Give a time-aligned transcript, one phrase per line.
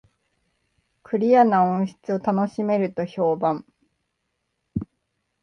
[1.03, 3.63] クリアな音質を楽しめると評判